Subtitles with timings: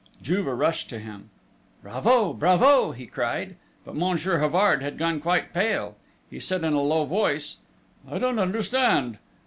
[0.19, 1.29] Juve rushed to him.
[1.83, 2.33] "Bravo!
[2.33, 3.55] Bravo!" he cried.
[3.85, 5.95] But Monsieur Havard had gone quite pale.
[6.27, 7.57] He said in a low voice:
[8.09, 9.19] "I don't understand!"